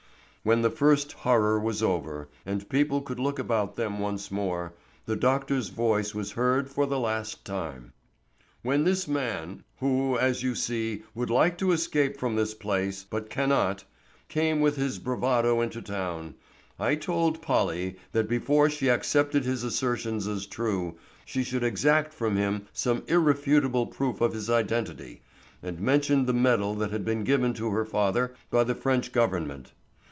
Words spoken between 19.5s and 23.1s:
assertions as true, she should exact from him some